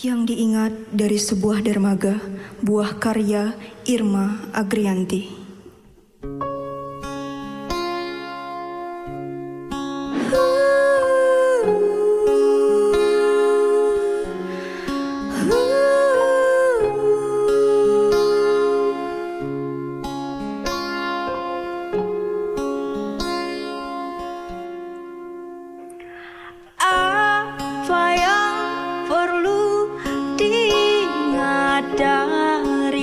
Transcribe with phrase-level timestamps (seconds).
[0.00, 2.16] yang diingat dari sebuah dermaga,
[2.64, 3.52] buah karya
[3.84, 5.39] Irma Agrianti.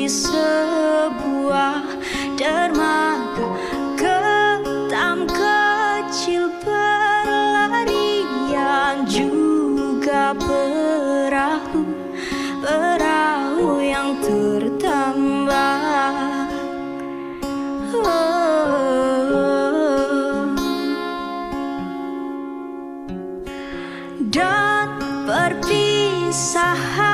[0.08, 1.84] Sebuah
[2.40, 3.44] dermaga
[4.00, 7.84] ketam kecil berlarian
[9.04, 11.84] juga perahu
[12.64, 15.76] perahu yang tertambah.
[24.28, 24.88] Dan
[25.26, 27.07] perpisahan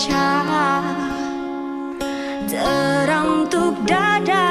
[0.00, 0.80] pecah
[2.48, 4.48] terantuk dada.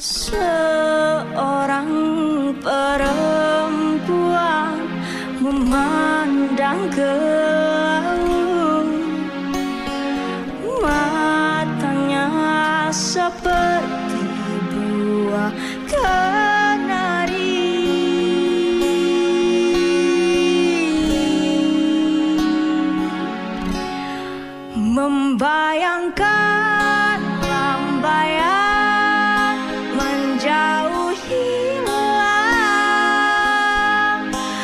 [0.00, 1.92] Seorang
[2.64, 4.00] perempuan
[5.44, 7.41] memandang ke
[25.42, 28.46] Membayangkan lambayan
[29.90, 32.30] menjauh hilang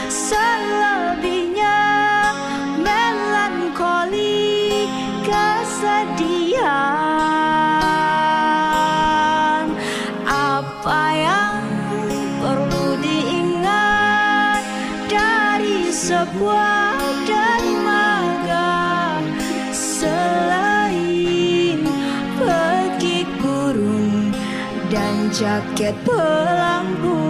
[0.07, 1.83] Selebihnya
[2.79, 4.87] melankoli
[5.27, 6.63] kesedihan.
[10.31, 11.59] Apa yang
[12.39, 14.63] perlu diingat
[15.11, 16.79] dari sebuah
[25.29, 27.28] jaket pelampung